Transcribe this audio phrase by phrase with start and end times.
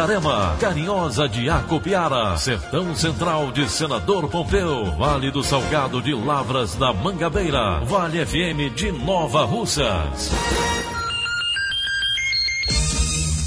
[0.00, 6.90] Itarema, Carinhosa de Acopiara, Sertão Central de Senador Pompeu, Vale do Salgado de Lavras da
[6.90, 10.30] Mangabeira, Vale FM de Nova Russas.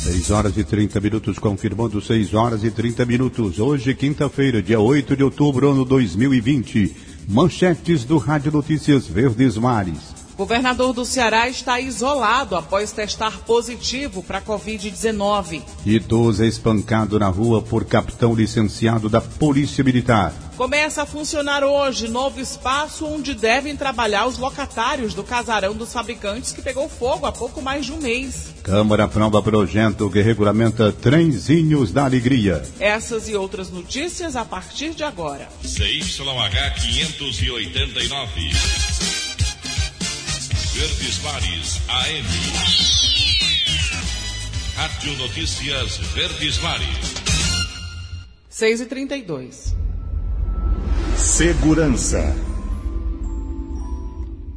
[0.04, 3.58] 6 horas e 30 minutos, confirmando 6 horas e 30 minutos.
[3.58, 6.95] Hoje, quinta-feira, dia 8 de outubro, ano 2020.
[7.28, 10.12] Manchetes do Rádio Notícias Verdes Mares.
[10.36, 15.62] Governador do Ceará está isolado após testar positivo para Covid-19.
[15.86, 20.34] Idoso é espancado na rua por capitão licenciado da Polícia Militar.
[20.58, 26.52] Começa a funcionar hoje novo espaço onde devem trabalhar os locatários do casarão dos fabricantes
[26.52, 28.54] que pegou fogo há pouco mais de um mês.
[28.64, 32.64] Câmara aprova projeto que regulamenta trenzinhos da alegria.
[32.80, 35.48] Essas e outras notícias a partir de agora.
[35.64, 39.23] CYH 589.
[40.74, 42.26] Verdes Mares AM.
[44.76, 47.14] Rádio Notícias Verdes Mares.
[48.50, 49.76] 6 e 32
[51.16, 52.36] Segurança.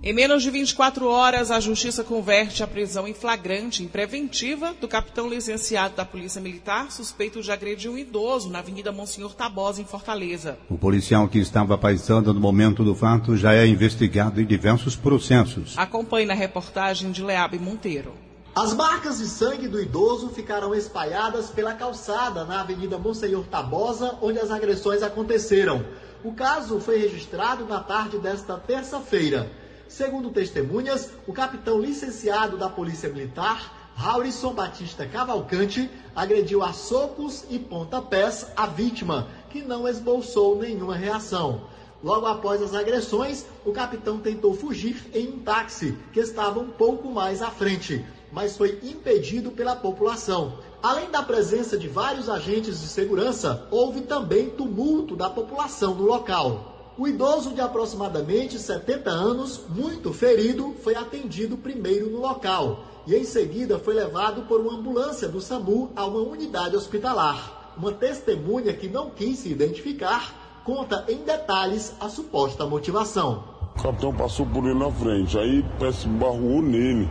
[0.07, 4.87] Em menos de 24 horas, a Justiça converte a prisão em flagrante e preventiva do
[4.87, 9.85] capitão licenciado da Polícia Militar, suspeito de agredir um idoso na Avenida Monsenhor Tabosa, em
[9.85, 10.61] Fortaleza.
[10.71, 15.77] O policial que estava paisando no momento do fato já é investigado em diversos processos.
[15.77, 18.13] Acompanhe na reportagem de Leabe Monteiro.
[18.55, 24.39] As marcas de sangue do idoso ficaram espalhadas pela calçada na Avenida Monsenhor Tabosa, onde
[24.39, 25.85] as agressões aconteceram.
[26.23, 29.66] O caso foi registrado na tarde desta terça-feira.
[29.89, 37.59] Segundo testemunhas, o capitão licenciado da Polícia Militar, Raurison Batista Cavalcante, agrediu a socos e
[37.59, 41.63] pontapés a vítima, que não esboçou nenhuma reação.
[42.03, 47.11] Logo após as agressões, o capitão tentou fugir em um táxi que estava um pouco
[47.11, 50.59] mais à frente, mas foi impedido pela população.
[50.83, 56.76] Além da presença de vários agentes de segurança, houve também tumulto da população no local.
[56.99, 63.23] O idoso de aproximadamente 70 anos, muito ferido, foi atendido primeiro no local e em
[63.23, 67.75] seguida foi levado por uma ambulância do SAMU a uma unidade hospitalar.
[67.77, 70.35] Uma testemunha que não quis se identificar
[70.65, 73.45] conta em detalhes a suposta motivação.
[73.77, 77.11] O capitão passou por ele na frente, aí parece barrou nele.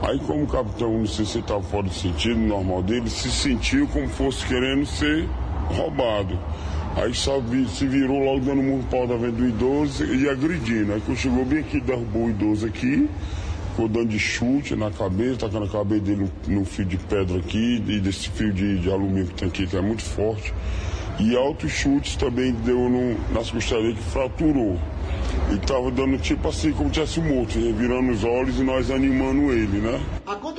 [0.00, 4.08] Aí como o capitão, não se estava fora do sentido normal dele, se sentiu como
[4.08, 5.28] fosse querendo ser
[5.76, 6.38] roubado.
[6.96, 7.12] Aí
[7.48, 10.92] vi, se virou logo dando um pau da venda do idoso e agredindo.
[10.92, 13.08] Aí quando chegou bem aqui, derrubou o idoso aqui,
[13.70, 17.38] ficou dando de chute na cabeça, tacando a cabeça dele no, no fio de pedra
[17.38, 20.52] aqui e desse fio de, de, alumínio que tem aqui, que é muito forte.
[21.20, 24.78] E altos chutes também deu no, nas costelas que fraturou.
[25.52, 29.78] E tava dando tipo assim, como tivesse morto, revirando os olhos e nós animando ele,
[29.78, 30.00] né?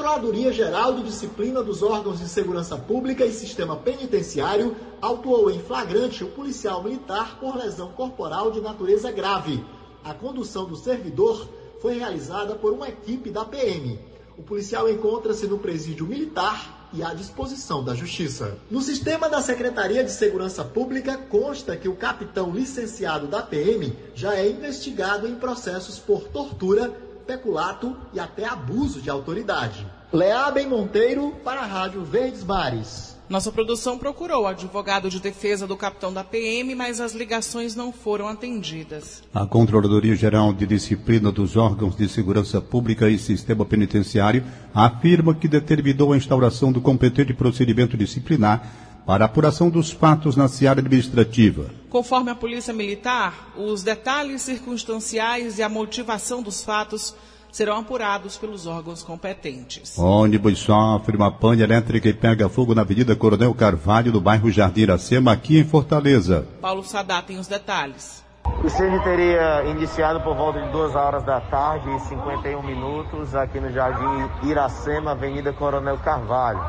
[0.10, 5.60] A Controladoria Geral de Disciplina dos Órgãos de Segurança Pública e Sistema Penitenciário autuou em
[5.60, 9.64] flagrante o policial militar por lesão corporal de natureza grave.
[10.04, 11.48] A condução do servidor
[11.80, 14.00] foi realizada por uma equipe da PM.
[14.36, 18.58] O policial encontra-se no presídio militar e à disposição da Justiça.
[18.68, 24.36] No sistema da Secretaria de Segurança Pública consta que o capitão licenciado da PM já
[24.36, 26.90] é investigado em processos por tortura,
[27.28, 29.99] peculato e até abuso de autoridade.
[30.12, 33.16] Leabem Monteiro para a Rádio Verdes Mares.
[33.30, 37.94] Nossa produção procurou o advogado de defesa do capitão da PM, mas as ligações não
[37.94, 39.22] foram atendidas.
[39.32, 45.48] A Controladoria Geral de Disciplina dos Órgãos de Segurança Pública e Sistema Penitenciário afirma que
[45.48, 48.68] determinou a instauração do competente procedimento disciplinar
[49.06, 51.70] para apuração dos fatos na seara administrativa.
[51.88, 57.16] Conforme a Polícia Militar, os detalhes circunstanciais e a motivação dos fatos
[57.52, 59.98] serão apurados pelos órgãos competentes.
[59.98, 64.82] Ônibus sofre uma pane elétrica e pega fogo na Avenida Coronel Carvalho, no bairro Jardim
[64.82, 66.48] Iracema, aqui em Fortaleza.
[66.62, 68.24] Paulo Sadá tem os detalhes.
[68.46, 73.60] O incêndio teria iniciado por volta de 2 horas da tarde e 51 minutos aqui
[73.60, 76.60] no Jardim Iracema, Avenida Coronel Carvalho.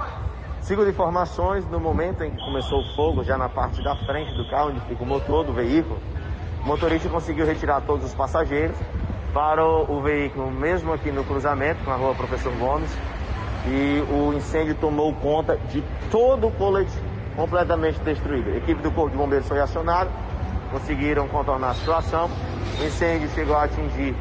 [0.60, 4.48] Segundo informações, no momento em que começou o fogo, já na parte da frente do
[4.50, 5.98] carro, onde fica o motor do veículo,
[6.62, 8.76] o motorista conseguiu retirar todos os passageiros,
[9.32, 12.90] parou o veículo mesmo aqui no cruzamento com a rua Professor Gomes
[13.66, 16.92] e o incêndio tomou conta de todo o colete
[17.36, 18.50] completamente destruído.
[18.50, 20.10] A equipe do Corpo de Bombeiros foi acionada,
[20.70, 22.30] conseguiram contornar a situação.
[22.80, 24.14] O incêndio chegou a atingir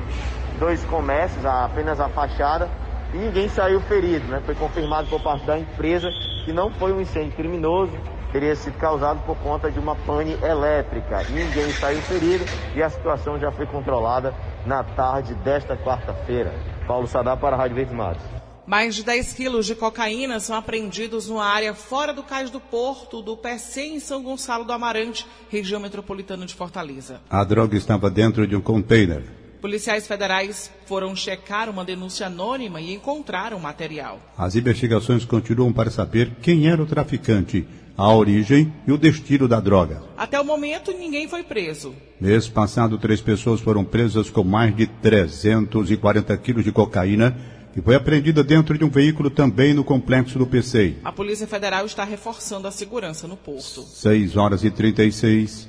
[0.59, 2.69] dois comércios, apenas a fachada,
[3.13, 4.27] e ninguém saiu ferido.
[4.27, 4.41] Né?
[4.45, 6.09] Foi confirmado por parte da empresa
[6.45, 7.94] que não foi um incêndio criminoso,
[8.31, 11.23] teria sido causado por conta de uma pane elétrica.
[11.29, 12.45] Ninguém saiu ferido
[12.75, 14.33] e a situação já foi controlada
[14.65, 16.53] na tarde desta quarta-feira.
[16.88, 18.21] Paulo Sadar para a Rádio Verdes Mares.
[18.65, 23.19] Mais de 10 quilos de cocaína são apreendidos numa área fora do cais do porto
[23.19, 27.19] do PC em São Gonçalo do Amarante, região metropolitana de Fortaleza.
[27.27, 29.23] A droga estava dentro de um container.
[29.59, 34.19] Policiais federais foram checar uma denúncia anônima e encontraram o material.
[34.38, 37.67] As investigações continuam para saber quem era o traficante,
[37.99, 40.01] a origem e o destino da droga.
[40.15, 41.93] Até o momento, ninguém foi preso.
[42.17, 47.35] Mês passado, três pessoas foram presas com mais de 340 quilos de cocaína
[47.73, 50.99] que foi apreendida dentro de um veículo também no complexo do PCI.
[51.03, 53.83] A Polícia Federal está reforçando a segurança no porto.
[53.83, 55.67] 6 horas e 36.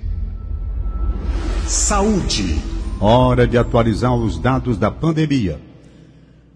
[1.67, 2.63] Saúde.
[3.01, 5.61] Hora de atualizar os dados da pandemia.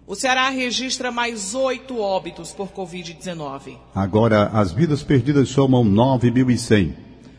[0.07, 3.79] O Ceará registra mais oito óbitos por Covid-19.
[3.95, 6.95] Agora, as vidas perdidas somam 9.100.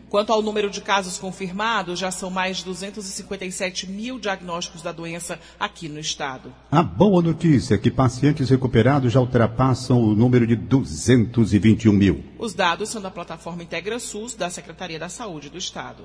[0.08, 5.38] Quanto ao número de casos confirmados, já são mais de 257 mil diagnósticos da doença
[5.60, 6.52] aqui no estado.
[6.68, 12.24] A boa notícia é que pacientes recuperados já ultrapassam o número de 221 mil.
[12.36, 16.02] Os dados são da plataforma Integra SUS da Secretaria da Saúde do Estado.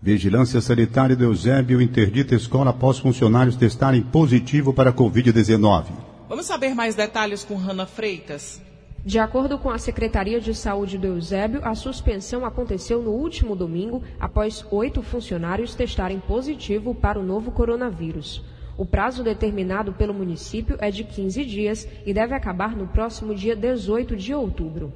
[0.00, 5.86] Vigilância Sanitária do Eusébio interdita escola após funcionários testarem positivo para a Covid-19.
[6.28, 8.62] Vamos saber mais detalhes com Rana Freitas.
[9.04, 14.00] De acordo com a Secretaria de Saúde do Eusébio, a suspensão aconteceu no último domingo
[14.20, 18.44] após oito funcionários testarem positivo para o novo coronavírus.
[18.76, 23.56] O prazo determinado pelo município é de 15 dias e deve acabar no próximo dia
[23.56, 24.92] 18 de outubro.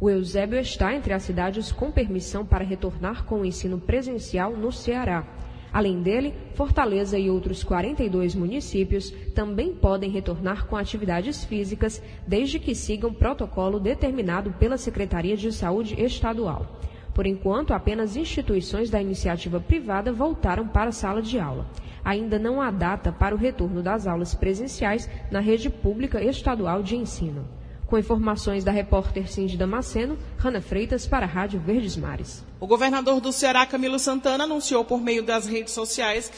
[0.00, 4.70] O Eusébio está entre as cidades com permissão para retornar com o ensino presencial no
[4.70, 5.26] Ceará.
[5.72, 12.76] Além dele, Fortaleza e outros 42 municípios também podem retornar com atividades físicas, desde que
[12.76, 16.78] sigam protocolo determinado pela Secretaria de Saúde Estadual.
[17.12, 21.66] Por enquanto, apenas instituições da iniciativa privada voltaram para a sala de aula.
[22.04, 26.96] Ainda não há data para o retorno das aulas presenciais na rede pública estadual de
[26.96, 27.57] ensino.
[27.88, 32.44] Com informações da repórter Cindy Damasceno, Rana Freitas para a Rádio Verdes Mares.
[32.60, 36.30] O governador do Ceará, Camilo Santana, anunciou por meio das redes sociais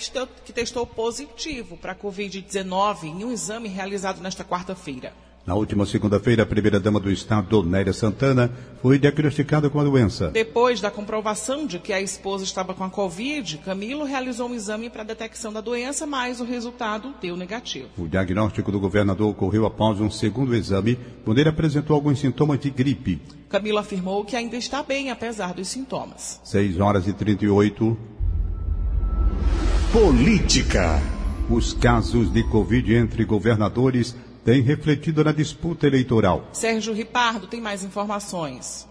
[0.44, 5.12] que testou positivo para a Covid-19 em um exame realizado nesta quarta-feira.
[5.46, 8.52] Na última segunda-feira, a primeira-dama do Estado, Nélia Santana,
[8.82, 10.28] foi diagnosticada com a doença.
[10.28, 14.90] Depois da comprovação de que a esposa estava com a Covid, Camilo realizou um exame
[14.90, 17.88] para detecção da doença, mas o resultado deu negativo.
[17.96, 22.68] O diagnóstico do governador ocorreu após um segundo exame, quando ele apresentou alguns sintomas de
[22.68, 23.20] gripe.
[23.48, 26.38] Camilo afirmou que ainda está bem, apesar dos sintomas.
[26.44, 27.98] 6 horas e 38.
[29.90, 31.00] Política.
[31.48, 36.48] Os casos de Covid entre governadores tem refletido na disputa eleitoral.
[36.52, 38.88] Sérgio Ripardo tem mais informações.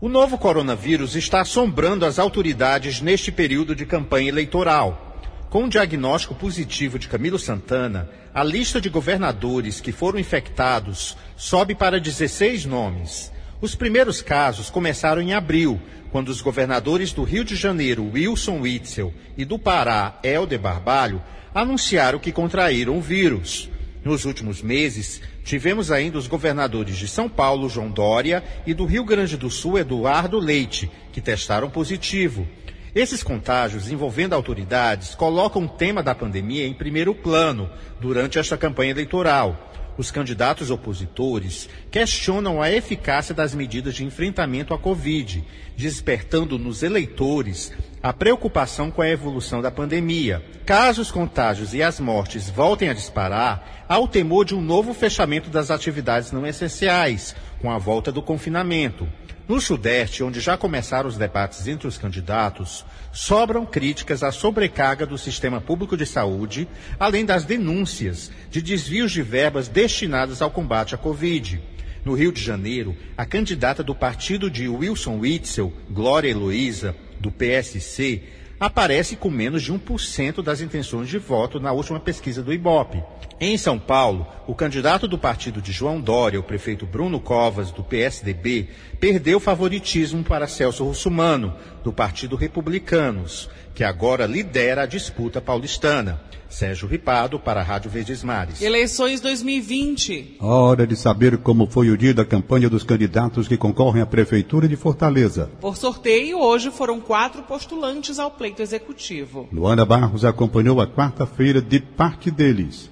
[0.00, 5.16] O novo coronavírus está assombrando as autoridades neste período de campanha eleitoral.
[5.48, 11.74] Com o diagnóstico positivo de Camilo Santana, a lista de governadores que foram infectados sobe
[11.74, 13.30] para 16 nomes.
[13.60, 15.80] Os primeiros casos começaram em abril,
[16.10, 21.22] quando os governadores do Rio de Janeiro, Wilson Witzel, e do Pará, Helder Barbalho,
[21.54, 23.70] anunciaram que contraíram o vírus.
[24.04, 29.04] Nos últimos meses, tivemos ainda os governadores de São Paulo, João Dória, e do Rio
[29.04, 32.46] Grande do Sul, Eduardo Leite, que testaram positivo.
[32.94, 38.90] Esses contágios envolvendo autoridades colocam o tema da pandemia em primeiro plano durante esta campanha
[38.90, 39.70] eleitoral.
[39.96, 45.44] Os candidatos opositores questionam a eficácia das medidas de enfrentamento à Covid,
[45.76, 50.42] despertando nos eleitores a preocupação com a evolução da pandemia.
[50.66, 54.92] Caso os contágios e as mortes voltem a disparar, há o temor de um novo
[54.92, 59.06] fechamento das atividades não essenciais, com a volta do confinamento.
[59.48, 65.18] No Sudeste, onde já começaram os debates entre os candidatos, sobram críticas à sobrecarga do
[65.18, 66.68] sistema público de saúde,
[66.98, 71.60] além das denúncias de desvios de verbas destinadas ao combate à Covid.
[72.04, 78.22] No Rio de Janeiro, a candidata do partido de Wilson Witzel, Glória Heloísa, do PSC,
[78.58, 83.02] aparece com menos de 1% das intenções de voto na última pesquisa do Ibope.
[83.44, 87.82] Em São Paulo, o candidato do partido de João Dória, o prefeito Bruno Covas, do
[87.82, 88.68] PSDB,
[89.00, 96.20] perdeu favoritismo para Celso Russumano, do Partido Republicanos, que agora lidera a disputa paulistana.
[96.48, 98.62] Sérgio Ripado, para a Rádio Verdes Mares.
[98.62, 100.36] Eleições 2020.
[100.38, 104.68] Hora de saber como foi o dia da campanha dos candidatos que concorrem à Prefeitura
[104.68, 105.50] de Fortaleza.
[105.60, 109.48] Por sorteio, hoje foram quatro postulantes ao pleito executivo.
[109.50, 112.91] Luana Barros acompanhou a quarta-feira de parte deles.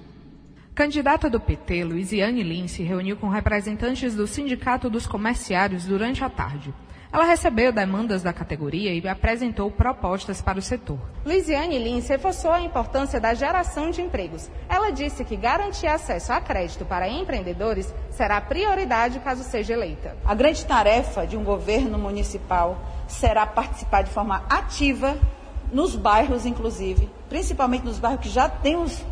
[0.81, 6.29] Candidata do PT, Luiziane Lin, se reuniu com representantes do Sindicato dos Comerciários durante a
[6.29, 6.73] tarde.
[7.13, 10.97] Ela recebeu demandas da categoria e apresentou propostas para o setor.
[11.23, 14.49] Luiziane Lins reforçou a importância da geração de empregos.
[14.67, 20.17] Ela disse que garantir acesso a crédito para empreendedores será prioridade caso seja eleita.
[20.25, 25.15] A grande tarefa de um governo municipal será participar de forma ativa
[25.71, 29.05] nos bairros, inclusive, principalmente nos bairros que já têm os,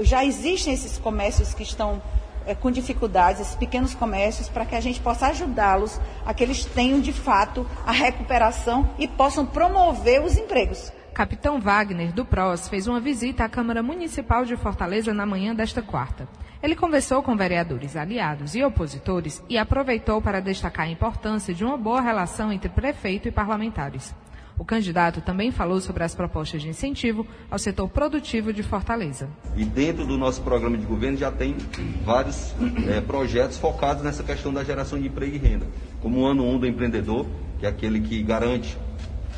[0.00, 2.02] já existem esses comércios que estão
[2.46, 6.64] é, com dificuldades, esses pequenos comércios, para que a gente possa ajudá-los a que eles
[6.64, 10.92] tenham de fato a recuperação e possam promover os empregos.
[11.12, 15.80] Capitão Wagner, do PROS, fez uma visita à Câmara Municipal de Fortaleza na manhã desta
[15.80, 16.28] quarta.
[16.62, 21.76] Ele conversou com vereadores aliados e opositores e aproveitou para destacar a importância de uma
[21.76, 24.14] boa relação entre prefeito e parlamentares.
[24.58, 29.28] O candidato também falou sobre as propostas de incentivo ao setor produtivo de Fortaleza.
[29.54, 31.56] E dentro do nosso programa de governo já tem
[32.04, 32.54] vários
[32.88, 35.66] é, projetos focados nessa questão da geração de emprego e renda.
[36.00, 37.26] Como o Ano 1 do Empreendedor,
[37.58, 38.78] que é aquele que garante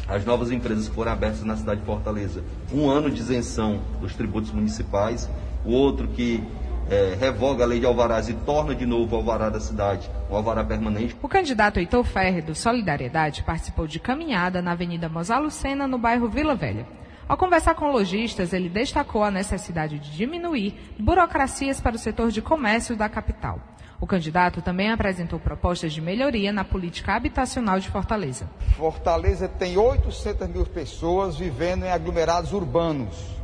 [0.06, 2.42] as novas empresas que forem abertas na cidade de Fortaleza.
[2.72, 5.28] Um ano de isenção dos tributos municipais.
[5.64, 6.42] O outro que
[6.90, 10.36] é, revoga a lei de alvarás e torna de novo o alvará da cidade um
[10.36, 11.16] alvará permanente.
[11.22, 16.28] O candidato Heitor Ferre, do Solidariedade, participou de caminhada na Avenida Mosalo Sena, no bairro
[16.28, 16.86] Vila Velha.
[17.28, 22.40] Ao conversar com lojistas, ele destacou a necessidade de diminuir burocracias para o setor de
[22.40, 23.60] comércio da capital.
[24.00, 28.48] O candidato também apresentou propostas de melhoria na política habitacional de Fortaleza.
[28.76, 33.37] Fortaleza tem 800 mil pessoas vivendo em aglomerados urbanos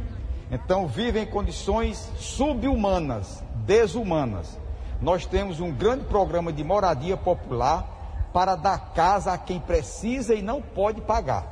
[0.51, 4.59] então vivem em condições subhumanas, desumanas.
[5.01, 10.43] Nós temos um grande programa de moradia popular para dar casa a quem precisa e
[10.43, 11.47] não pode pagar.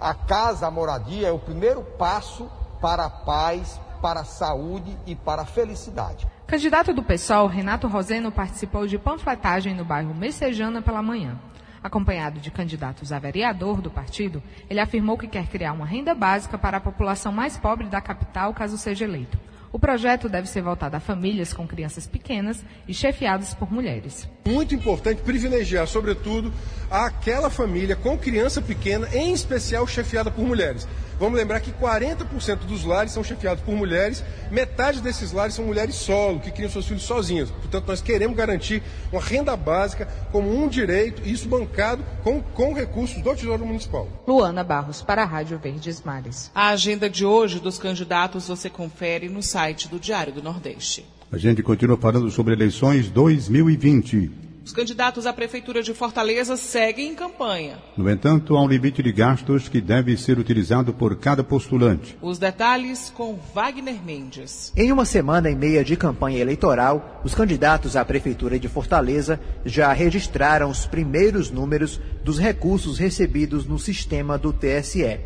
[0.00, 5.14] A casa, a moradia é o primeiro passo para a paz, para a saúde e
[5.14, 6.26] para a felicidade.
[6.46, 11.38] Candidato do PSOL, Renato Roseno participou de panfletagem no bairro Messejana pela manhã.
[11.86, 16.58] Acompanhado de candidatos a vereador do partido, ele afirmou que quer criar uma renda básica
[16.58, 19.38] para a população mais pobre da capital caso seja eleito.
[19.70, 24.28] O projeto deve ser voltado a famílias com crianças pequenas e chefiadas por mulheres.
[24.44, 26.52] Muito importante privilegiar, sobretudo,
[26.90, 30.88] aquela família com criança pequena, em especial chefiada por mulheres.
[31.18, 35.94] Vamos lembrar que 40% dos lares são chefiados por mulheres, metade desses lares são mulheres
[35.94, 37.50] solo, que criam seus filhos sozinhas.
[37.50, 43.22] Portanto, nós queremos garantir uma renda básica como um direito, isso bancado com, com recursos
[43.22, 44.06] do Tesouro Municipal.
[44.26, 46.50] Luana Barros, para a Rádio Verdes Mares.
[46.54, 51.04] A agenda de hoje dos candidatos você confere no site do Diário do Nordeste.
[51.32, 54.45] A gente continua falando sobre eleições 2020.
[54.66, 57.78] Os candidatos à Prefeitura de Fortaleza seguem em campanha.
[57.96, 62.18] No entanto, há um limite de gastos que deve ser utilizado por cada postulante.
[62.20, 64.72] Os detalhes com Wagner Mendes.
[64.76, 69.92] Em uma semana e meia de campanha eleitoral, os candidatos à Prefeitura de Fortaleza já
[69.92, 75.20] registraram os primeiros números dos recursos recebidos no sistema do TSE.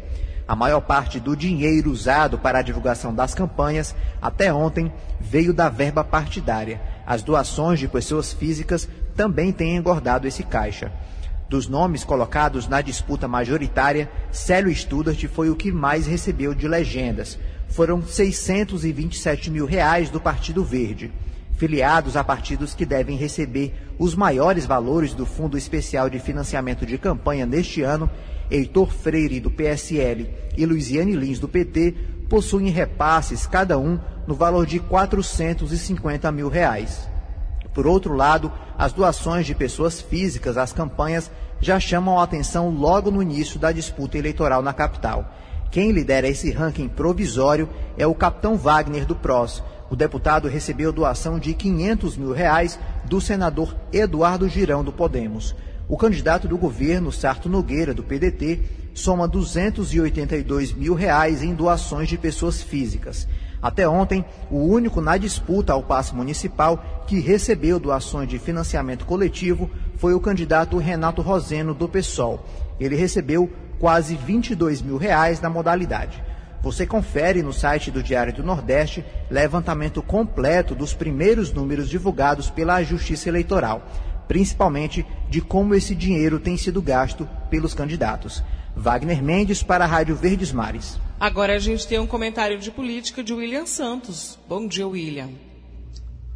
[0.50, 5.68] A maior parte do dinheiro usado para a divulgação das campanhas até ontem veio da
[5.68, 6.80] verba partidária.
[7.06, 8.88] As doações de pessoas físicas
[9.20, 10.90] também tem engordado esse caixa.
[11.46, 17.38] Dos nomes colocados na disputa majoritária, Célio Studart foi o que mais recebeu de legendas.
[17.68, 21.12] Foram 627 mil reais do Partido Verde.
[21.52, 26.96] Filiados a partidos que devem receber os maiores valores do Fundo Especial de Financiamento de
[26.96, 28.08] Campanha neste ano,
[28.50, 31.94] Heitor Freire, do PSL, e Luiziane Lins, do PT,
[32.26, 37.09] possuem repasses, cada um, no valor de 450 mil reais.
[37.72, 43.10] Por outro lado, as doações de pessoas físicas às campanhas já chamam a atenção logo
[43.10, 45.32] no início da disputa eleitoral na capital.
[45.70, 49.62] Quem lidera esse ranking provisório é o capitão Wagner do PROS.
[49.88, 55.54] O deputado recebeu doação de 500 mil reais do senador Eduardo Girão do Podemos.
[55.88, 58.60] O candidato do governo, Sarto Nogueira, do PDT,
[58.94, 63.26] soma 282 mil reais em doações de pessoas físicas.
[63.62, 69.70] Até ontem, o único na disputa ao passe municipal que recebeu doações de financiamento coletivo
[69.96, 72.44] foi o candidato Renato Roseno, do PSOL.
[72.78, 76.22] Ele recebeu quase 22 mil reais na modalidade.
[76.62, 82.82] Você confere no site do Diário do Nordeste levantamento completo dos primeiros números divulgados pela
[82.82, 83.82] Justiça Eleitoral,
[84.28, 88.42] principalmente de como esse dinheiro tem sido gasto pelos candidatos.
[88.76, 90.98] Wagner Mendes para a Rádio Verdes Mares.
[91.18, 94.38] Agora a gente tem um comentário de política de William Santos.
[94.48, 95.28] Bom dia, William.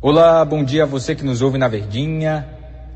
[0.00, 2.46] Olá, bom dia a você que nos ouve na Verdinha.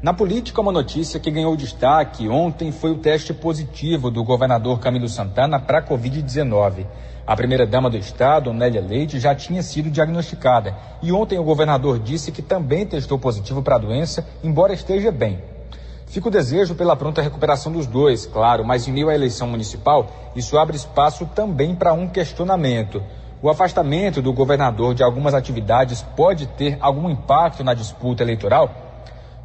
[0.02, 5.08] Na política, uma notícia que ganhou destaque ontem foi o teste positivo do governador Camilo
[5.08, 6.86] Santana para a Covid-19.
[7.26, 12.30] A primeira-dama do estado, Nélia Leite, já tinha sido diagnosticada e ontem o governador disse
[12.30, 15.38] que também testou positivo para a doença, embora esteja bem.
[16.08, 20.06] Fica o desejo pela pronta recuperação dos dois, claro, mas em meio à eleição municipal,
[20.34, 23.02] isso abre espaço também para um questionamento.
[23.42, 28.70] O afastamento do governador de algumas atividades pode ter algum impacto na disputa eleitoral?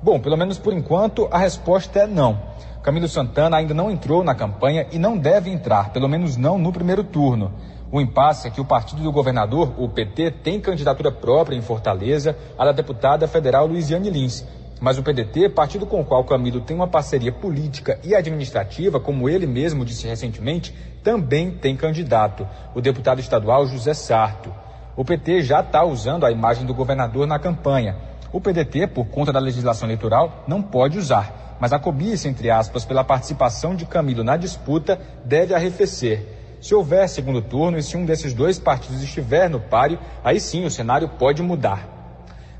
[0.01, 2.39] Bom, pelo menos por enquanto, a resposta é não.
[2.81, 6.71] Camilo Santana ainda não entrou na campanha e não deve entrar, pelo menos não no
[6.71, 7.51] primeiro turno.
[7.91, 12.37] O impasse é que o partido do governador, o PT, tem candidatura própria em Fortaleza,
[12.57, 14.45] a da deputada federal Luiziane Lins.
[14.83, 19.29] Mas o PDT, partido com o qual Camilo tem uma parceria política e administrativa, como
[19.29, 24.53] ele mesmo disse recentemente, também tem candidato, o deputado estadual José Sarto.
[24.97, 27.95] O PT já está usando a imagem do governador na campanha.
[28.29, 32.83] O PDT, por conta da legislação eleitoral, não pode usar, mas a cobiça, entre aspas,
[32.83, 36.27] pela participação de Camilo na disputa deve arrefecer.
[36.59, 40.65] Se houver segundo turno e se um desses dois partidos estiver no páreo, aí sim
[40.65, 42.02] o cenário pode mudar.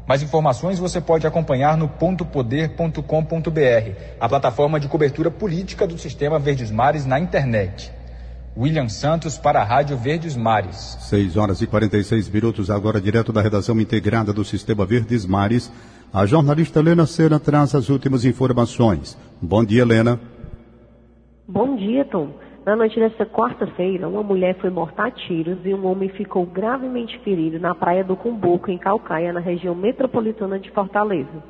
[0.08, 3.02] Mais informações você pode acompanhar no pontopoder.com.br,
[4.20, 7.92] a plataforma de cobertura política do Sistema Verdes Mares na internet.
[8.56, 10.98] William Santos para a Rádio Verdes Mares.
[11.02, 15.72] 6 horas e 46 minutos, agora direto da redação integrada do Sistema Verdes Mares.
[16.14, 19.18] A jornalista Helena Sena traz as últimas informações.
[19.42, 20.20] Bom dia, Helena.
[21.48, 22.30] Bom dia, Tom.
[22.66, 27.20] Na noite desta quarta-feira, uma mulher foi morta a tiros e um homem ficou gravemente
[27.20, 31.44] ferido na praia do Cumbuco, em Calcaia, na região metropolitana de Fortaleza.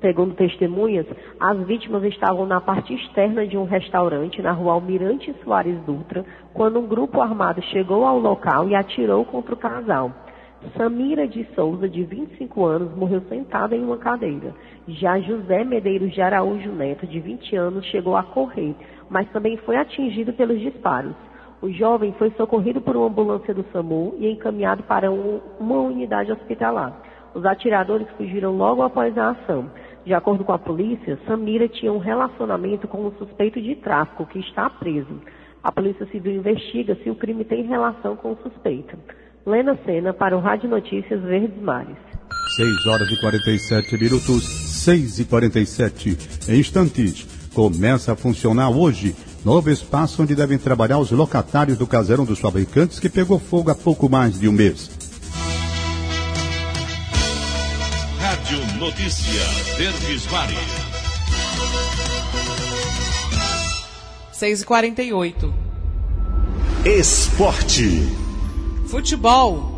[0.00, 1.06] Segundo testemunhas,
[1.38, 6.24] as vítimas estavam na parte externa de um restaurante na rua Almirante Soares Dutra,
[6.54, 10.12] quando um grupo armado chegou ao local e atirou contra o casal.
[10.78, 14.54] Samira de Souza, de 25 anos, morreu sentada em uma cadeira.
[14.88, 18.74] Já José Medeiros de Araújo Neto, de 20 anos, chegou a correr,
[19.08, 21.14] mas também foi atingido pelos disparos.
[21.62, 26.30] O jovem foi socorrido por uma ambulância do SAMU e encaminhado para um, uma unidade
[26.30, 26.92] hospitalar.
[27.34, 29.70] Os atiradores fugiram logo após a ação.
[30.04, 34.38] De acordo com a polícia, Samira tinha um relacionamento com um suspeito de tráfico que
[34.38, 35.20] está preso.
[35.62, 38.98] A Polícia Civil investiga se o crime tem relação com o suspeito.
[39.46, 41.96] Lena Sena para o Rádio Notícias Verdes Mares.
[42.56, 44.44] 6 horas e 47 minutos,
[44.84, 46.50] 6 e 47.
[46.52, 49.14] Em instantes, começa a funcionar hoje
[49.44, 53.74] novo espaço onde devem trabalhar os locatários do casarão dos fabricantes que pegou fogo há
[53.74, 54.90] pouco mais de um mês.
[58.18, 59.42] Rádio Notícia
[59.76, 60.58] Verdes Mares.
[64.32, 65.54] 6 e 48
[66.84, 68.08] Esporte.
[68.88, 69.73] Futebol.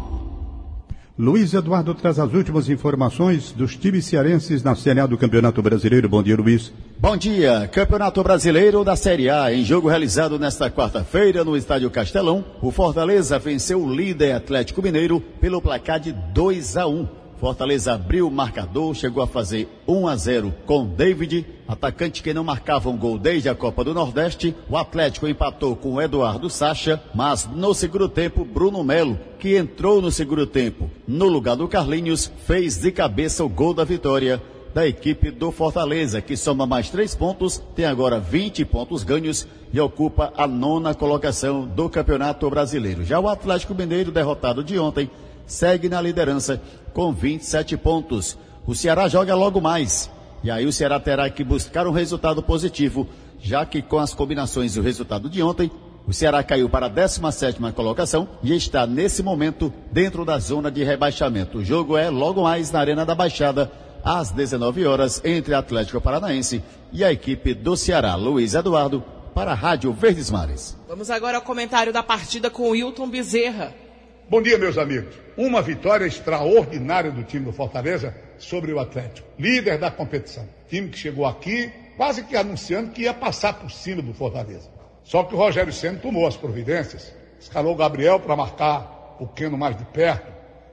[1.19, 6.07] Luiz Eduardo traz as últimas informações dos times cearenses na Série A do Campeonato Brasileiro.
[6.11, 6.71] Bom dia, Luiz.
[6.99, 7.67] Bom dia.
[7.73, 9.51] Campeonato Brasileiro da Série A.
[9.51, 15.19] Em jogo realizado nesta quarta-feira no Estádio Castelão, o Fortaleza venceu o líder Atlético Mineiro
[15.41, 17.09] pelo placar de 2 a 1.
[17.39, 22.43] Fortaleza abriu o marcador, chegou a fazer 1 a 0 com David, atacante que não
[22.43, 24.55] marcava um gol desde a Copa do Nordeste.
[24.71, 30.01] O Atlético empatou com o Eduardo Sacha, mas no segundo tempo, Bruno Melo, que entrou
[30.01, 34.43] no segundo tempo no lugar do Carlinhos, fez de cabeça o gol da vitória
[34.77, 39.81] da equipe do Fortaleza, que soma mais três pontos, tem agora 20 pontos ganhos e
[39.81, 43.03] ocupa a nona colocação do Campeonato Brasileiro.
[43.03, 45.11] Já o Atlético Mineiro, derrotado de ontem,
[45.47, 46.61] segue na liderança
[46.93, 48.37] com 27 pontos.
[48.67, 50.11] O Ceará joga logo mais.
[50.43, 53.09] E aí o Ceará terá que buscar um resultado positivo,
[53.41, 55.71] já que com as combinações e o resultado de ontem,
[56.07, 60.85] o Ceará caiu para a 17 colocação e está nesse momento dentro da zona de
[60.85, 61.59] rebaixamento.
[61.59, 63.71] O jogo é logo mais na Arena da Baixada,
[64.05, 68.15] às 19 horas, entre Atlético Paranaense e a equipe do Ceará.
[68.15, 69.03] Luiz Eduardo,
[69.35, 70.79] para a Rádio Verdes Mares.
[70.89, 73.86] Vamos agora ao comentário da partida com o Wilton Bezerra.
[74.29, 75.15] Bom dia, meus amigos.
[75.37, 80.49] Uma vitória extraordinária do time do Fortaleza sobre o Atlético, líder da competição.
[80.69, 84.69] Time que chegou aqui quase que anunciando que ia passar por cima do Fortaleza.
[85.05, 89.57] Só que o Rogério Senna tomou as providências, escalou o Gabriel para marcar um pouquinho
[89.57, 90.27] mais de perto,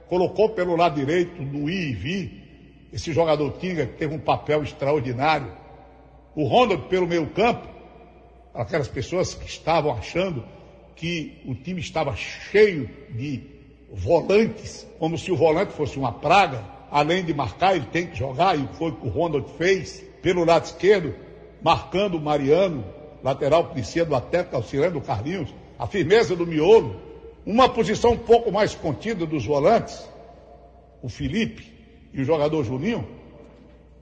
[0.10, 4.64] colocou pelo lado direito no I e Vi, esse jogador Tinga que teve um papel
[4.64, 5.52] extraordinário.
[6.36, 7.68] O Ronald pelo meio campo
[8.52, 10.44] aquelas pessoas que estavam achando
[10.96, 13.42] que o time estava cheio de
[13.92, 18.58] volantes, como se o volante fosse uma praga, além de marcar, ele tem que jogar,
[18.58, 21.14] e foi o que o Ronald fez, pelo lado esquerdo,
[21.62, 22.84] marcando o Mariano,
[23.24, 26.96] lateral polícia do Atlético, auxiliando o Carlinhos, a firmeza do miolo,
[27.46, 30.08] uma posição um pouco mais contida dos volantes,
[31.02, 31.72] o Felipe
[32.14, 33.08] e o jogador Juninho,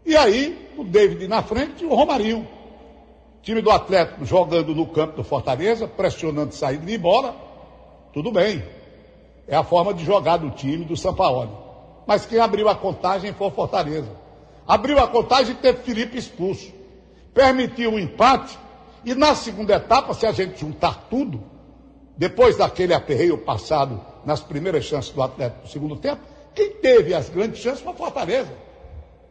[0.05, 2.47] e aí o David na frente e o Romarinho.
[3.41, 7.35] Time do Atlético jogando no campo do Fortaleza, pressionando saída de bola,
[8.13, 8.63] tudo bem.
[9.47, 11.51] É a forma de jogar do time do Sampaoli.
[12.05, 14.11] Mas quem abriu a contagem foi o Fortaleza.
[14.67, 16.71] Abriu a contagem e teve Felipe expulso.
[17.33, 18.57] Permitiu o empate
[19.03, 21.43] e na segunda etapa, se a gente juntar tudo,
[22.15, 26.21] depois daquele aperreio passado nas primeiras chances do Atlético no segundo tempo,
[26.53, 28.51] quem teve as grandes chances foi o Fortaleza.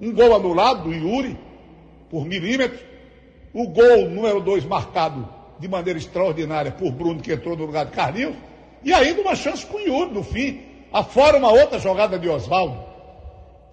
[0.00, 1.38] Um gol anulado do Yuri,
[2.08, 2.89] por milímetros.
[3.52, 7.92] O gol número dois marcado de maneira extraordinária por Bruno, que entrou no lugar de
[7.92, 8.36] Carlinhos.
[8.82, 10.62] E ainda uma chance com o Yuri no fim.
[10.92, 12.78] Afora uma outra jogada de Oswaldo.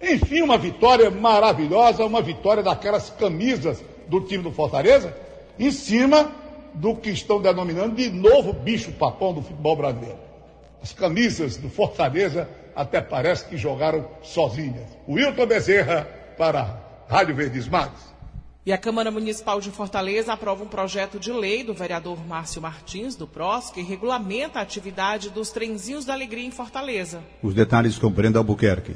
[0.00, 5.16] Enfim, uma vitória maravilhosa, uma vitória daquelas camisas do time do Fortaleza,
[5.58, 6.30] em cima
[6.74, 10.18] do que estão denominando de novo bicho papão do futebol brasileiro.
[10.82, 14.86] As camisas do Fortaleza até parece que jogaram sozinhas.
[15.08, 18.07] Wilton Bezerra para a Rádio Verdes Mares.
[18.68, 23.16] E a Câmara Municipal de Fortaleza aprova um projeto de lei do vereador Márcio Martins,
[23.16, 27.22] do PROS, que regulamenta a atividade dos trenzinhos da alegria em Fortaleza.
[27.42, 28.94] Os detalhes com Brenda Albuquerque.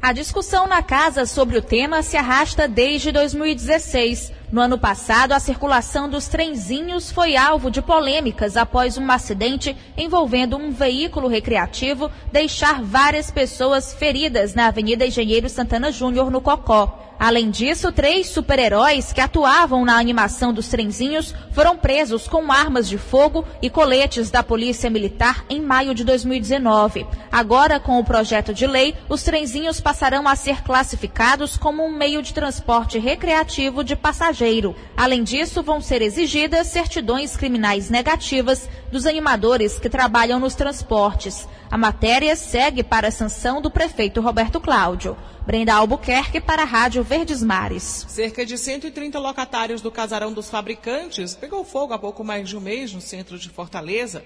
[0.00, 4.32] A discussão na casa sobre o tema se arrasta desde 2016.
[4.52, 10.56] No ano passado, a circulação dos trenzinhos foi alvo de polêmicas após um acidente envolvendo
[10.56, 17.09] um veículo recreativo deixar várias pessoas feridas na Avenida Engenheiro Santana Júnior, no Cocó.
[17.20, 22.96] Além disso, três super-heróis que atuavam na animação dos trenzinhos foram presos com armas de
[22.96, 27.06] fogo e coletes da Polícia Militar em maio de 2019.
[27.30, 32.22] Agora, com o projeto de lei, os trenzinhos passarão a ser classificados como um meio
[32.22, 34.74] de transporte recreativo de passageiro.
[34.96, 41.46] Além disso, vão ser exigidas certidões criminais negativas dos animadores que trabalham nos transportes.
[41.70, 45.16] A matéria segue para a sanção do prefeito Roberto Cláudio.
[45.46, 48.04] Brenda Albuquerque para a Rádio Verdes Mares.
[48.08, 52.60] Cerca de 130 locatários do Casarão dos Fabricantes pegou fogo há pouco mais de um
[52.60, 54.24] mês no centro de Fortaleza.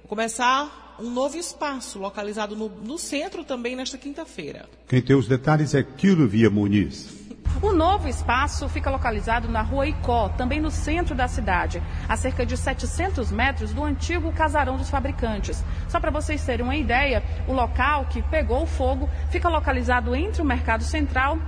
[0.00, 4.66] Vou começar um novo espaço localizado no, no centro também nesta quinta-feira.
[4.88, 7.25] Quem tem os detalhes é Quilo Via Muniz.
[7.62, 12.44] O novo espaço fica localizado na rua Icó, também no centro da cidade, a cerca
[12.44, 15.64] de 700 metros do antigo casarão dos fabricantes.
[15.88, 20.44] Só para vocês terem uma ideia, o local que pegou fogo fica localizado entre o
[20.44, 21.38] Mercado Central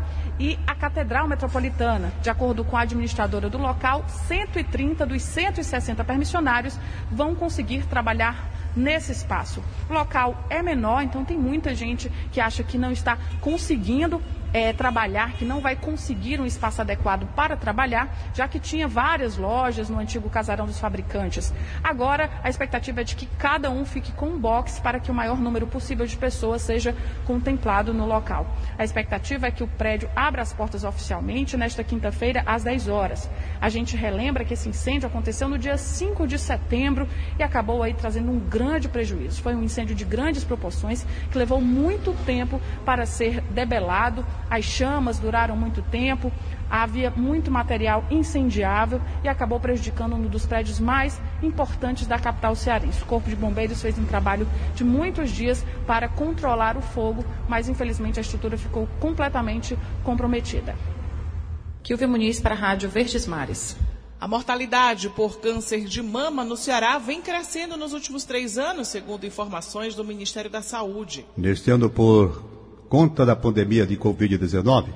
[0.41, 2.13] e a Catedral Metropolitana.
[2.23, 6.79] De acordo com a administradora do local, 130 dos 160 permissionários
[7.11, 9.63] vão conseguir trabalhar nesse espaço.
[9.91, 14.73] O local é menor, então tem muita gente que acha que não está conseguindo é,
[14.73, 19.89] trabalhar, que não vai conseguir um espaço adequado para trabalhar, já que tinha várias lojas
[19.89, 21.53] no antigo casarão dos fabricantes.
[21.83, 25.15] Agora, a expectativa é de que cada um fique com um box para que o
[25.15, 28.47] maior número possível de pessoas seja contemplado no local.
[28.79, 33.29] A expectativa é que o prédio abra as portas oficialmente nesta quinta-feira, às 10 horas.
[33.61, 37.09] A gente relembra que esse incêndio aconteceu no dia 5 de setembro
[37.39, 39.43] e acabou aí trazendo um grande prejuízo.
[39.43, 45.19] Foi um incêndio de grandes proporções que levou muito tempo para ser debelado as chamas
[45.19, 46.33] duraram muito tempo,
[46.71, 53.03] havia muito material incendiável e acabou prejudicando um dos prédios mais importantes da capital cearense.
[53.03, 57.69] O Corpo de Bombeiros fez um trabalho de muitos dias para controlar o fogo, mas
[57.69, 60.77] infelizmente a estrutura ficou completamente comprometida.
[61.83, 63.77] Kilvio Muniz para a Rádio Verdes Mares.
[64.21, 69.25] A mortalidade por câncer de mama no Ceará vem crescendo nos últimos três anos, segundo
[69.25, 71.25] informações do Ministério da Saúde.
[71.37, 72.58] Neste ano, por
[72.89, 74.87] conta da pandemia de Covid-19,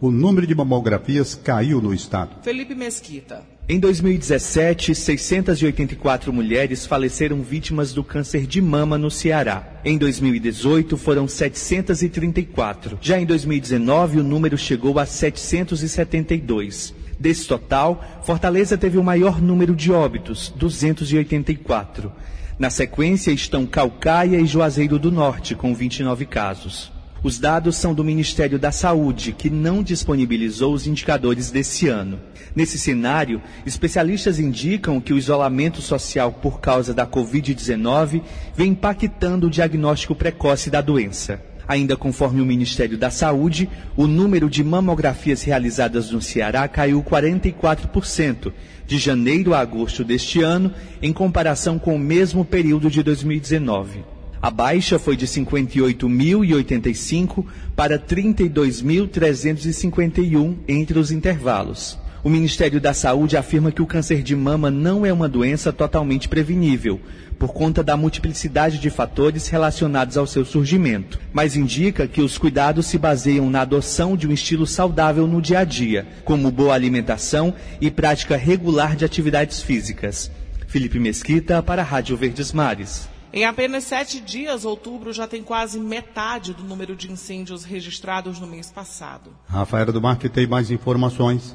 [0.00, 2.42] o número de mamografias caiu no estado.
[2.42, 3.42] Felipe Mesquita.
[3.66, 9.80] Em 2017, 684 mulheres faleceram vítimas do câncer de mama no Ceará.
[9.82, 12.98] Em 2018, foram 734.
[13.00, 16.94] Já em 2019, o número chegou a 772.
[17.18, 22.12] Desse total, Fortaleza teve o maior número de óbitos, 284.
[22.58, 26.93] Na sequência estão Calcaia e Juazeiro do Norte, com 29 casos.
[27.24, 32.20] Os dados são do Ministério da Saúde, que não disponibilizou os indicadores desse ano.
[32.54, 38.20] Nesse cenário, especialistas indicam que o isolamento social por causa da Covid-19
[38.54, 41.40] vem impactando o diagnóstico precoce da doença.
[41.66, 48.52] Ainda conforme o Ministério da Saúde, o número de mamografias realizadas no Ceará caiu 44%
[48.86, 54.13] de janeiro a agosto deste ano, em comparação com o mesmo período de 2019.
[54.44, 61.98] A baixa foi de 58.085 para 32.351 entre os intervalos.
[62.22, 66.28] O Ministério da Saúde afirma que o câncer de mama não é uma doença totalmente
[66.28, 67.00] prevenível,
[67.38, 72.84] por conta da multiplicidade de fatores relacionados ao seu surgimento, mas indica que os cuidados
[72.84, 77.54] se baseiam na adoção de um estilo saudável no dia a dia, como boa alimentação
[77.80, 80.30] e prática regular de atividades físicas.
[80.66, 83.13] Felipe Mesquita para a Rádio Verdes Mares.
[83.36, 88.46] Em apenas sete dias, outubro já tem quase metade do número de incêndios registrados no
[88.46, 89.32] mês passado.
[89.48, 91.52] Rafaela do Mar que tem mais informações.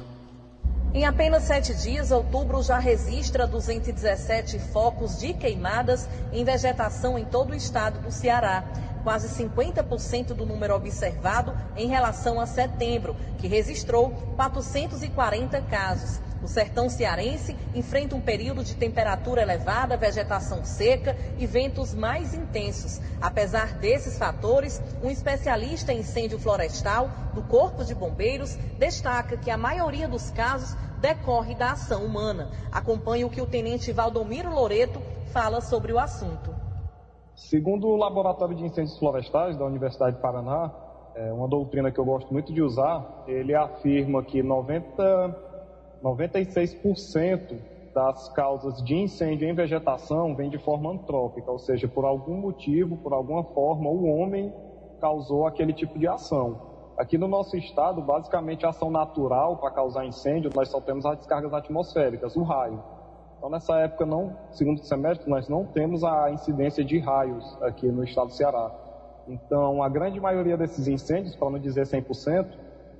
[0.92, 7.52] Em apenas sete dias, outubro já registra 217 focos de queimadas em vegetação em todo
[7.52, 8.62] o estado do Ceará.
[9.02, 16.20] Quase 50% do número observado em relação a setembro, que registrou 440 casos.
[16.42, 23.00] O sertão cearense enfrenta um período de temperatura elevada, vegetação seca e ventos mais intensos.
[23.20, 29.58] Apesar desses fatores, um especialista em incêndio florestal do Corpo de Bombeiros destaca que a
[29.58, 32.50] maioria dos casos decorre da ação humana.
[32.72, 35.00] Acompanhe o que o tenente Valdomiro Loreto
[35.32, 36.54] fala sobre o assunto.
[37.34, 40.70] Segundo o Laboratório de Incêndios Florestais da Universidade de Paraná,
[41.14, 45.49] é uma doutrina que eu gosto muito de usar, ele afirma que 90
[46.02, 47.58] 96%
[47.94, 52.96] das causas de incêndio em vegetação vem de forma antrópica, ou seja, por algum motivo,
[52.96, 54.52] por alguma forma, o homem
[55.00, 56.68] causou aquele tipo de ação.
[56.96, 61.16] Aqui no nosso estado, basicamente, a ação natural para causar incêndio, nós só temos as
[61.18, 62.82] descargas atmosféricas, o raio.
[63.38, 68.04] Então, nessa época, não, segundo semestre, nós não temos a incidência de raios aqui no
[68.04, 68.70] estado do Ceará.
[69.26, 72.46] Então, a grande maioria desses incêndios, para não dizer 100%,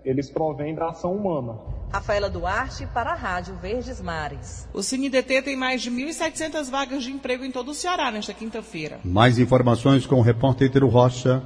[0.04, 1.58] eles provêm da ação humana.
[1.92, 4.68] Rafaela Duarte para a Rádio Verdes Mares.
[4.72, 9.00] O CineDT tem mais de 1.700 vagas de emprego em todo o Ceará nesta quinta-feira.
[9.04, 11.42] Mais informações com o repórter Ítero Rocha.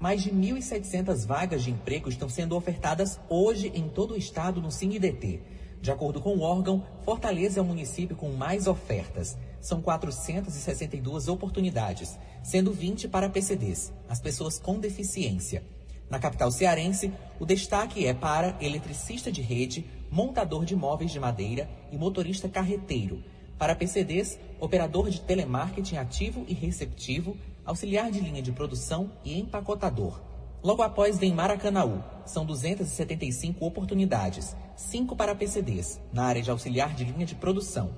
[0.00, 4.70] Mais de 1.700 vagas de emprego estão sendo ofertadas hoje em todo o estado no
[4.70, 5.40] CineDT.
[5.80, 9.38] De acordo com o órgão, Fortaleza é o município com mais ofertas.
[9.60, 15.62] São 462 oportunidades, sendo 20 para PCDs, as pessoas com deficiência.
[16.08, 21.68] Na capital cearense, o destaque é para eletricista de rede, montador de móveis de madeira
[21.90, 23.22] e motorista carreteiro.
[23.58, 30.20] Para PCDs, operador de telemarketing ativo e receptivo, auxiliar de linha de produção e empacotador.
[30.62, 32.02] Logo após vem Maracanaú.
[32.24, 37.90] São 275 oportunidades, 5 para PCDs, na área de auxiliar de linha de produção.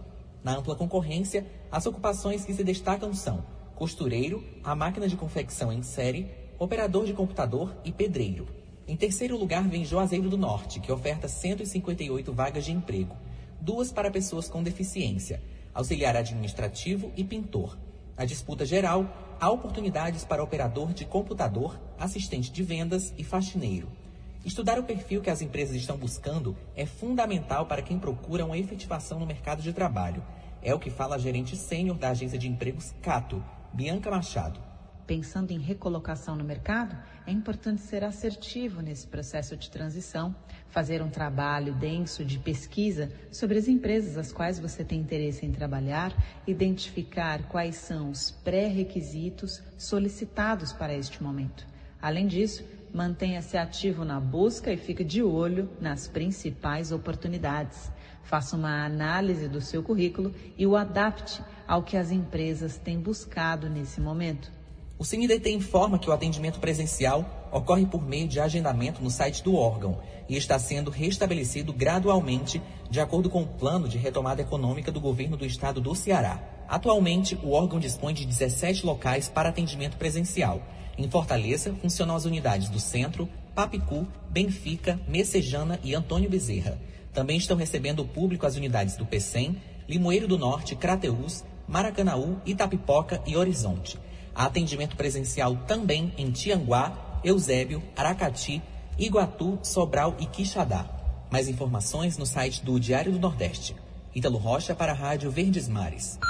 [0.43, 3.45] Na ampla concorrência, as ocupações que se destacam são
[3.75, 8.49] costureiro, a máquina de confecção em série, operador de computador e pedreiro.
[8.87, 13.17] Em terceiro lugar vem Juazeiro do Norte, que oferta 158 vagas de emprego,
[13.61, 15.41] duas para pessoas com deficiência,
[15.73, 17.79] auxiliar administrativo e pintor.
[18.17, 23.89] Na disputa geral, há oportunidades para operador de computador, assistente de vendas e faxineiro.
[24.45, 29.21] Estudar o perfil que as empresas estão buscando é fundamental para quem procura uma efetivação
[29.21, 30.25] no mercado de trabalho.
[30.61, 34.68] É o que fala a gerente sênior da agência de empregos Cato, Bianca Machado
[35.09, 36.95] pensando em recolocação no mercado,
[37.27, 40.37] é importante ser assertivo nesse processo de transição,
[40.69, 45.51] fazer um trabalho denso de pesquisa sobre as empresas às quais você tem interesse em
[45.51, 46.13] trabalhar,
[46.47, 51.67] identificar quais são os pré-requisitos solicitados para este momento.
[52.03, 57.91] Além disso, mantenha-se ativo na busca e fique de olho nas principais oportunidades.
[58.23, 63.71] Faça uma análise do seu currículo e o adapte ao que as empresas têm buscado
[63.71, 64.58] nesse momento.
[64.99, 69.55] O CineDT informa que o atendimento presencial ocorre por meio de agendamento no site do
[69.55, 75.01] órgão e está sendo restabelecido gradualmente de acordo com o plano de retomada econômica do
[75.01, 76.43] governo do estado do Ceará.
[76.69, 80.61] Atualmente, o órgão dispõe de 17 locais para atendimento presencial.
[80.99, 86.77] Em Fortaleza, funcionam as unidades do Centro, Papicu, Benfica, Messejana e Antônio Bezerra.
[87.15, 93.23] Também estão recebendo o público as unidades do PECEM, Limoeiro do Norte, Crateús, Maracanaú, Itapipoca
[93.25, 93.97] e Horizonte.
[94.39, 98.63] Atendimento presencial também em Tianguá, Eusébio, Aracati,
[98.97, 100.87] Iguatu, Sobral e Quixadá.
[101.29, 103.75] Mais informações no site do Diário do Nordeste.
[104.15, 106.21] Ítalo Rocha para a Rádio Verdes Mares.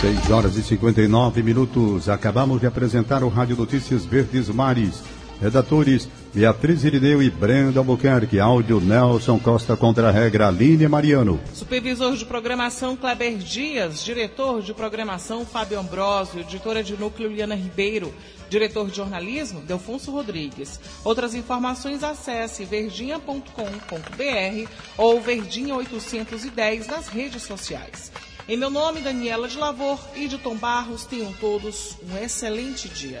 [0.00, 2.08] 6 horas e 59 minutos.
[2.08, 5.02] Acabamos de apresentar o Rádio Notícias Verdes Mares.
[5.38, 8.40] Redatores Beatriz Irineu e Brenda Albuquerque.
[8.40, 11.38] Áudio Nelson Costa contra a regra Aline Mariano.
[11.52, 14.02] Supervisor de programação Kleber Dias.
[14.02, 16.40] Diretor de programação Fábio Ambrosio.
[16.40, 18.14] Editora de núcleo Liana Ribeiro.
[18.48, 20.80] Diretor de jornalismo Delfonso Rodrigues.
[21.04, 28.10] Outras informações acesse verdinha.com.br ou Verdinha 810 nas redes sociais.
[28.48, 33.20] Em meu nome, Daniela de Lavor e de Tom Barros, tenham todos um excelente dia.